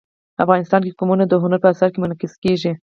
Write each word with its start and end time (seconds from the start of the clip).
افغانستان 0.43 0.81
کې 0.83 0.97
قومونه 0.99 1.23
د 1.27 1.33
هنر 1.43 1.59
په 1.61 1.67
اثار 1.73 1.89
کې 1.91 1.99
منعکس 2.03 2.33
کېږي. 2.43 2.71